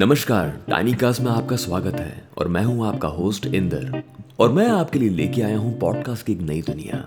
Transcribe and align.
नमस्कार 0.00 0.48
tiny 0.68 0.92
cast 0.92 1.20
में 1.20 1.30
आपका 1.30 1.56
स्वागत 1.56 1.94
है 1.94 2.28
और 2.38 2.48
मैं 2.48 2.62
हूँ 2.64 2.86
आपका 2.86 3.08
होस्ट 3.08 3.46
इंदर। 3.46 4.02
और 4.38 4.52
मैं 4.52 4.66
आपके 4.68 4.98
लिए 4.98 5.08
लेके 5.08 5.42
आया 5.42 5.58
हूँ 5.58 5.78
पॉडकास्ट 5.78 6.26
की 6.26 6.32
एक 6.32 6.40
नई 6.40 6.62
दुनिया, 6.62 7.04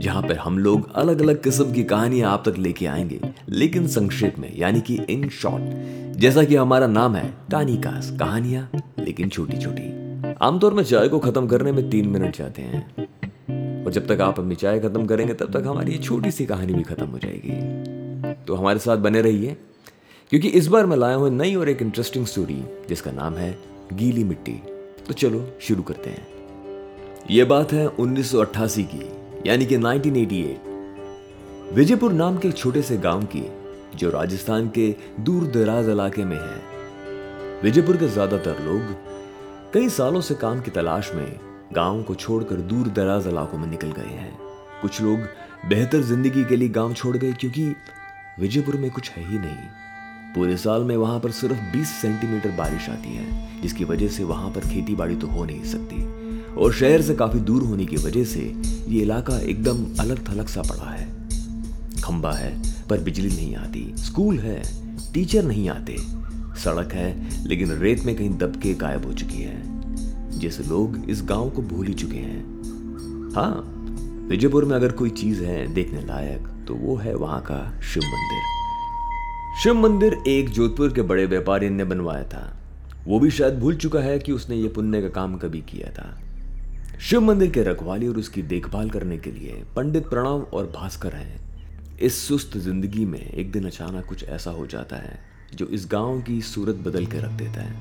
जहाँ 0.00 0.22
पर 0.22 0.38
हम 0.38 0.58
लोग 0.58 0.94
अलग 0.94 1.22
अलग 1.22 1.42
किस्म 1.42 1.72
की 1.72 1.84
कहानियाँ 1.84 2.30
आप 2.32 2.48
तक 2.48 2.58
लेके 2.58 2.86
आएँगे, 2.86 3.20
लेकिन 3.48 3.86
संक्षेप 3.86 4.38
में, 4.38 4.50
यानी 4.56 4.80
कि 4.80 4.94
इन 5.10 5.28
शॉर्ट 5.28 6.16
जैसा 6.16 6.44
कि 6.44 6.56
हमारा 6.56 6.86
नाम 6.86 7.16
है 7.16 7.34
टानी 7.50 7.76
कास्ट 7.76 8.18
कहानियाँ, 8.18 8.68
लेकिन 8.98 9.28
छोटी 9.28 9.56
छोटी 9.56 10.34
आमतौर 10.42 10.74
में 10.74 10.82
चाय 10.84 11.08
को 11.08 11.18
खत्म 11.18 11.46
करने 11.46 11.72
में 11.72 11.88
तीन 11.90 12.08
मिनट 12.08 12.36
जाते 12.36 12.62
हैं, 12.62 13.84
और 13.84 13.92
जब 13.92 14.06
तक 14.06 14.20
आप 14.20 14.40
अपनी 14.40 14.54
चाय 14.54 14.80
खत्म 14.80 15.06
करेंगे, 15.06 15.34
तब 15.34 15.52
तक 15.52 15.66
हमारी 15.66 15.98
छोटी 15.98 16.30
सी 16.30 16.46
कहानी 16.46 16.72
भी 16.72 16.82
खत्म 16.82 17.06
हो 17.06 17.18
जाएगी। 17.18 18.32
तो 18.46 18.54
हमारे 18.54 18.78
साथ 18.78 18.96
बने 18.96 19.20
रहिए 19.20 19.56
क्योंकि 20.30 20.48
इस 20.48 20.66
बार 20.66 20.86
मैं 20.86 20.96
लाया 20.96 21.16
हूँ 21.16 21.28
नई 21.30 21.54
और 21.54 21.68
एक 21.68 21.82
इंटरेस्टिंग 21.82 22.26
स्टोरी 22.26 22.62
जिसका 22.88 23.10
नाम 23.10 23.34
है 23.34 23.58
गीली 23.92 24.22
मिट्टी। 24.24 24.52
तो 25.06 25.12
चलो, 25.12 25.44
शुरू 25.60 25.82
करते 25.82 26.10
हैं। 26.10 26.26
यह 27.30 27.44
बात 27.44 27.72
है 27.72 27.86
1988 27.88 28.84
की, 28.84 29.02
यानी 29.46 29.66
कि 29.66 29.76
1988 29.76 31.74
विजयपुर 31.74 32.12
नाम 32.12 32.38
के 32.38 32.52
छोटे 32.52 32.82
से 32.82 32.96
गाँव 32.96 33.24
की, 33.26 33.42
जो 33.96 34.10
राजस्थान 34.10 34.68
के 34.68 34.94
दूर 35.20 35.46
दराज 35.46 35.88
इलाके 35.88 36.24
में 36.24 36.36
है। 36.36 37.60
विजयपुर 37.62 37.96
के 37.96 38.08
ज़्यादातर 38.08 38.62
लोग 38.62 38.94
कई 39.74 39.88
सालों 39.88 40.20
से 40.20 40.34
काम 40.34 40.60
की 40.60 40.70
तलाश 40.70 41.12
में 41.14 41.38
गाँव 41.72 42.02
को 42.02 42.14
छोड़कर 42.14 42.56
दूर 42.64 42.88
दराज 42.88 43.26
इलाकों 43.26 43.58
में 43.58 43.66
निकल 43.66 43.92
गए 43.92 44.16
हैं। 44.16 44.36
कुछ 44.82 45.00
लोग 45.02 45.28
बेहतर 45.68 46.02
ज़िंदगी 46.02 46.44
के 46.44 46.56
लिए 46.56 46.68
गाँव 46.70 46.94
छोड़ 46.94 47.16
गए, 47.16 47.32
क्योंकि 47.32 47.74
विजयपुर 48.40 48.76
में 48.76 48.90
कुछ 48.90 49.10
है 49.10 49.30
ही 49.30 49.38
नहीं। 49.38 49.68
पूरे 50.34 50.56
साल 50.56 50.82
में 50.82 50.96
वहाँ 50.96 51.20
पर 51.20 51.30
सिर्फ़ 51.30 51.76
20 51.76 51.88
सेंटीमीटर 51.88 52.50
बारिश 52.50 52.88
आती 52.88 53.14
है, 53.16 53.60
जिसकी 53.62 53.84
वजह 53.84 54.08
से 54.08 54.24
वहाँ 54.24 54.50
पर 54.50 54.60
खेती 54.60 54.94
बाड़ी 54.94 55.16
तो 55.16 55.26
हो 55.26 55.44
नहीं 55.44 55.64
सकती। 55.64 56.04
और 56.54 56.72
शहर 56.72 57.02
से 57.02 57.14
काफ़ी 57.14 57.40
दूर 57.40 57.62
होने 57.62 57.86
की 57.86 57.96
वजह 57.96 58.24
से 58.24 58.62
ये 58.88 59.02
इलाका 59.02 59.38
एकदम 59.38 59.96
अलग 60.00 60.28
थलग 60.28 60.46
सा 60.46 60.62
पड़ा 60.62 60.90
है। 60.90 61.28
खंबा 62.04 62.32
है, 62.32 62.62
पर 62.88 63.00
बिजली 63.00 63.28
नहीं 63.28 63.56
आती, 63.56 63.94
स्कूल 63.96 64.38
है, 64.38 64.62
टीचर 65.12 65.44
नहीं 65.44 65.68
आते, 65.68 65.96
सड़क 66.60 66.92
है, 66.92 67.28
लेकिन 67.46 67.72
रेत 67.72 68.04
में 68.04 68.16
कहीं 68.16 68.38
दबके 68.38 68.74
गायब 68.74 69.06
हो 69.06 69.12
चुकी 69.12 69.42
है। 69.42 69.62
जैसे 70.38 70.62
लोग 70.62 71.10
इस 71.10 71.22
गाँव 71.22 71.50
को 71.50 71.62
भूल 71.62 71.86
ही 71.86 71.94
चुके 71.94 72.16
हैं। 72.16 72.42
हाँ 73.36 73.70
विजयपुर 74.28 74.64
में 74.64 74.76
अगर 74.76 74.92
कोई 74.92 75.10
चीज़ 75.10 75.42
है 75.42 75.74
देखने 75.74 76.00
लायक 76.00 76.64
तो 76.68 76.74
वो 76.74 76.96
है 76.96 77.14
वहाँ 77.14 77.40
का 77.40 77.80
शिव 77.80 78.02
मंदिर। 78.02 78.63
शिव 79.62 79.74
मंदिर 79.74 80.14
एक 80.28 80.48
जोधपुर 80.48 80.92
के 80.92 81.02
बड़े 81.02 81.24
व्यापारी 81.26 81.68
ने 81.70 81.84
बनवाया 81.84 82.22
था। 82.22 82.60
वो 83.06 83.18
भी 83.20 83.30
शायद 83.30 83.58
भूल 83.58 83.76
चुका 83.76 84.00
है 84.00 84.18
कि 84.18 84.32
उसने 84.32 84.56
ये 84.56 84.68
पुण्य 84.68 85.00
का 85.02 85.08
काम 85.08 85.36
कभी 85.36 85.60
किया 85.60 85.90
था। 85.90 86.06
शिव 87.00 87.20
मंदिर 87.20 87.50
के 87.50 87.62
रखवाली 87.62 88.08
और 88.08 88.16
उसकी 88.18 88.42
देखभाल 88.42 88.90
करने 88.90 89.18
के 89.18 89.30
लिए 89.30 89.62
पंडित 89.76 90.08
प्रणव 90.08 90.46
और 90.52 90.66
भास्कर 90.66 91.12
हैं। 91.12 91.98
इस 91.98 92.16
सुस्त 92.28 92.56
ज़िंदगी 92.56 93.04
में 93.04 93.20
एक 93.20 93.52
दिन 93.52 93.66
अचानक 93.66 94.06
कुछ 94.06 94.24
ऐसा 94.24 94.50
हो 94.50 94.66
जाता 94.66 94.96
है 94.96 95.18
जो 95.54 95.66
इस 95.66 95.86
गाँव 95.90 96.20
की 96.20 96.40
सूरत 96.42 96.76
बदल 96.76 97.06
के 97.06 97.18
रख 97.18 97.30
देता 97.32 97.60
है। 97.60 97.72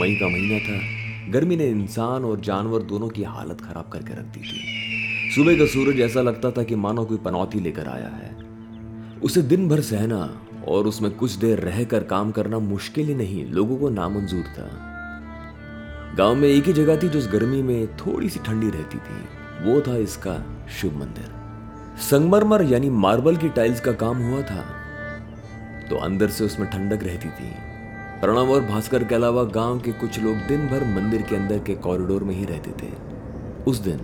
मई 0.00 0.14
का 0.14 0.28
महीना 0.28 0.58
था। 0.58 1.30
गर्मी 1.32 1.56
ने 1.56 1.66
इंसान 1.66 2.24
और 2.24 2.40
जानवर 2.40 2.82
दोनों 2.82 3.08
की 3.08 3.22
हालत 3.22 3.60
खराब 3.60 3.90
करके 3.92 4.12
रख 4.12 4.26
दी 4.34 4.40
थी। 4.40 5.32
सुबह 5.34 5.58
का 5.58 5.66
सूरज 5.66 6.00
ऐसा 6.00 6.22
लगता 6.22 6.50
था 6.50 6.62
कि 6.62 6.74
मानो 6.74 7.04
कोई 7.04 7.18
पनौती 7.18 7.60
लेकर 7.60 7.88
आया 7.88 8.10
है। 8.14 8.34
उसे 9.20 9.42
दिन 9.42 9.68
भर 9.68 9.80
सहना 9.80 10.18
और 10.68 10.86
उसमें 10.86 11.10
कुछ 11.10 11.32
देर 11.32 11.60
रहकर 11.60 12.04
काम 12.04 12.30
करना 12.30 12.58
मुश्किल 12.58 13.06
ही 13.06 13.14
नहीं, 13.14 13.46
लोगों 13.46 13.76
को 13.76 13.88
नामंजूर 13.88 14.42
था। 14.42 14.92
गाँव 16.18 16.34
में 16.34 16.48
एक 16.48 16.64
ही 16.66 16.72
जगह 16.72 16.96
थी 16.96 17.08
जो 17.08 17.18
इस 17.18 17.28
गर्मी 17.32 17.62
में 17.62 17.96
थोड़ी 17.96 18.28
सी 18.28 18.40
ठंडी 18.40 18.70
रहती 18.70 18.98
थी। 18.98 19.20
वो 19.64 19.80
था 19.80 19.96
इसका 19.96 20.44
शिव 20.80 20.98
मंदिर। 20.98 21.34
संगमरमर 22.10 22.62
यानी 22.62 22.90
मार्बल 22.90 23.36
की 23.36 23.48
टाइल्स 23.48 23.80
का 23.80 23.92
काम 23.92 24.18
हुआ 24.18 24.42
था। 24.42 24.64
तो 25.90 25.96
अंदर 25.96 26.28
से 26.28 26.44
उसमें 26.44 26.70
ठंडक 26.70 27.02
रहती 27.02 27.28
थी। 27.28 27.52
प्रणव 28.20 28.50
और 28.52 28.60
भास्कर 28.60 29.04
के 29.04 29.14
अलावा 29.14 29.44
गाँव 29.44 29.80
के 29.80 29.92
कुछ 29.92 30.20
लोग 30.20 30.36
दिन 30.36 30.66
भर 30.66 30.84
मंदिर 30.84 31.22
के 31.22 31.36
अंदर 31.36 31.58
के 31.58 31.74
कॉरिडोर 31.74 32.24
में 32.24 32.34
ही 32.34 32.44
रहते 32.44 32.70
थे। 32.70 32.92
उस 33.66 33.78
दिन 33.78 34.00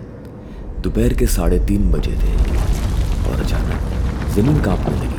दोपहर 0.81 1.13
के 1.13 1.27
साढ़े 1.27 1.59
तीन 1.59 1.91
बजे 1.91 2.11
थे 2.11 2.33
और 3.29 3.41
अचानक 3.41 4.29
ज़मीन 4.31 4.61
कांपने 4.61 4.95
लगी। 4.95 5.12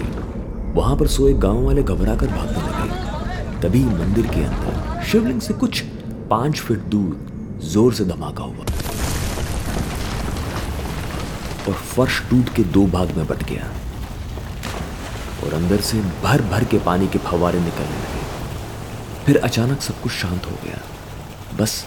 वहाँ 0.75 0.97
पर 0.97 1.07
सोए 1.07 1.33
गाँव 1.33 1.65
वाले 1.67 1.83
घबरा 1.83 2.15
कर 2.17 2.27
भागने 2.27 2.63
लगे। 2.63 3.61
तभी 3.61 3.85
मंदिर 3.85 4.27
के 4.27 4.45
अंदर 4.45 5.03
शिवलिंग 5.05 5.41
से 5.41 5.55
कुछ 5.55 5.81
पाँच 6.31 6.61
फीट 6.61 6.79
दूर 6.95 7.61
ज़ोर 7.65 7.95
से 7.95 8.05
धमाका 8.05 8.45
हुआ। 8.45 8.65
और 11.69 11.75
फर्श 11.75 12.21
टूट 12.31 12.55
के 12.57 12.63
दो 12.63 12.87
भाग 12.87 13.17
में 13.17 13.27
बट 13.27 13.43
गया। 13.43 13.69
और 15.45 15.55
अंदर 15.55 15.81
से 15.81 16.01
भर 16.25 16.43
भर 16.43 16.65
के 16.65 16.79
पानी 16.79 17.09
के 17.09 17.19
फवारे 17.19 17.61
निकलने 17.61 17.99
लगे। 17.99 18.23
फिर 19.25 19.39
अचानक 19.39 19.81
सब 19.83 20.01
कुछ 20.01 20.13
शांत 20.13 20.47
हो 20.47 20.57
गया। 20.65 20.81
बस 21.57 21.85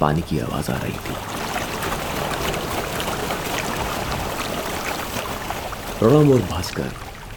पानी 0.00 0.20
की 0.20 0.38
आवाज़ 0.38 0.70
आ 0.70 0.76
रही 0.76 0.92
थी। 0.92 1.14
प्रणव 5.98 6.32
और 6.34 6.40
भास्कर 6.50 6.92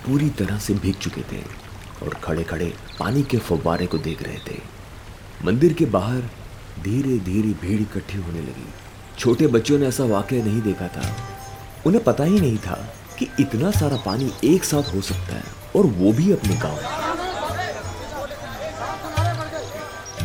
पूरी 0.05 0.29
तरह 0.29 0.57
से 0.57 0.73
भीग 0.73 0.95
चुके 0.95 1.21
थे 1.21 1.41
और 2.03 2.13
खड़े 2.13 2.43
खड़े 2.43 2.73
पानी 2.99 3.23
के 3.23 3.37
फव्वारे 3.37 3.85
को 3.87 3.97
देख 3.97 4.23
रहे 4.23 4.37
थे। 4.37 4.57
मंदिर 5.45 5.73
के 5.73 5.85
बाहर 5.85 6.21
धीरे 6.83 7.17
धीरे 7.19 7.53
भीड़ 7.61 7.81
इकट्ठी 7.81 8.17
होने 8.17 8.41
लगी। 8.41 8.67
छोटे 9.19 9.47
बच्चों 9.47 9.79
ने 9.79 9.87
ऐसा 9.87 10.03
वाक्य 10.03 10.41
नहीं 10.43 10.61
देखा 10.61 10.87
था। 10.87 11.15
उन्हें 11.85 12.03
पता 12.03 12.23
ही 12.23 12.39
नहीं 12.39 12.57
था 12.57 12.93
कि 13.19 13.27
इतना 13.39 13.71
सारा 13.71 13.97
पानी 13.97 14.31
एक 14.43 14.63
साथ 14.63 14.93
हो 14.95 15.01
सकता 15.01 15.35
है 15.35 15.43
और 15.75 15.85
वो 15.85 16.13
भी 16.13 16.31
अपने 16.31 16.55
गाँव 16.55 16.79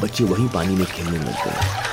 बच्चे 0.03 0.25
वही 0.25 0.49
पानी 0.49 0.75
में 0.77 0.87
खेलने 0.87 1.19
लग 1.19 1.45
गए। 1.45 1.87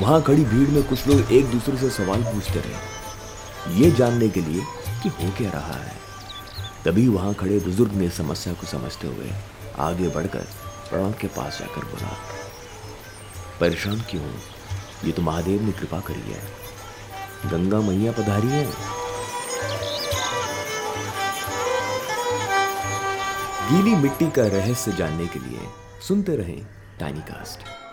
वहाँ 0.00 0.22
खड़ी 0.22 0.44
भीड़ 0.44 0.68
में 0.68 0.82
कुछ 0.82 1.06
लोग 1.06 1.32
एक 1.32 1.46
दूसरे 1.46 1.76
से 1.76 1.90
सवाल 1.90 2.22
पूछते 2.22 2.60
रहे। 2.60 2.93
ये 3.70 3.90
जानने 3.90 4.28
के 4.28 4.40
लिए 4.40 4.62
कि 5.02 5.08
हो 5.08 5.30
क्या 5.30 5.50
रहा 5.50 5.74
है। 5.74 5.96
तभी 6.84 7.08
वहाँ 7.08 7.34
खड़े 7.34 7.58
बुज़ुर्ग 7.58 7.92
ने 7.92 8.08
समस्या 8.08 8.52
को 8.52 8.66
समझते 8.66 9.06
हुए 9.06 9.30
आगे 9.78 10.08
बढ़कर 10.08 10.46
प्रणव 10.90 11.12
के 11.12 11.26
पास 11.26 11.58
जाकर 11.58 11.84
बोला, 11.84 12.16
परेशान 13.60 14.00
क्यों? 14.10 14.22
ये 15.04 15.12
तो 15.12 15.22
महादेव 15.22 15.62
ने 15.62 15.72
कृपा 15.72 16.00
करी 16.00 16.32
है। 16.32 16.42
गंगा 17.50 17.80
मैया 17.80 18.12
पधारी 18.12 18.48
है। 18.48 18.64
गीली 23.70 23.94
मिट्टी 23.94 24.30
का 24.30 24.46
रहस्य 24.46 24.92
जानने 24.92 25.26
के 25.26 25.38
लिए 25.38 25.68
सुनते 26.08 26.36
रहें 26.36 26.66
टाइनी 27.00 27.20
कास्ट 27.20 27.83